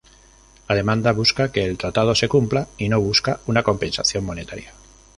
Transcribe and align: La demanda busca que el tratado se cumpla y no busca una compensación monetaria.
La 0.67 0.73
demanda 0.73 1.11
busca 1.11 1.51
que 1.51 1.63
el 1.63 1.77
tratado 1.77 2.15
se 2.15 2.27
cumpla 2.27 2.67
y 2.79 2.89
no 2.89 2.99
busca 2.99 3.39
una 3.45 3.61
compensación 3.61 4.23
monetaria. 4.25 4.73